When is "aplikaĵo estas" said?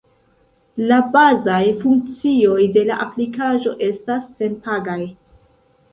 3.05-4.29